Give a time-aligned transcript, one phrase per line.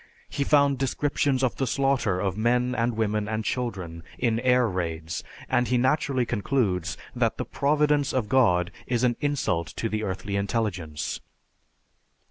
[0.29, 5.23] He found descriptions of the slaughter of men and women and children in air raids,
[5.47, 10.37] and he naturally concludes that the "providence of God" is an insult to the earthly
[10.37, 11.21] intelligence.